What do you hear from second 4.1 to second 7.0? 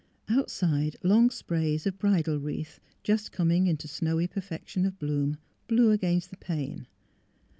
perfection of bloom, blew against the pane.